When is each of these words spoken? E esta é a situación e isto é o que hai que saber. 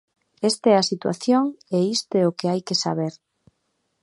E 0.41 0.43
esta 0.51 0.67
é 0.73 0.75
a 0.77 0.87
situación 0.91 1.43
e 1.75 1.77
isto 1.95 2.13
é 2.21 2.23
o 2.29 2.35
que 2.37 2.49
hai 2.51 2.61
que 2.67 2.79
saber. 2.83 3.13